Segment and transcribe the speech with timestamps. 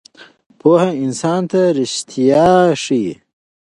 [0.59, 2.49] پوهه انسان ته ریښتیا
[2.83, 3.11] ښیي.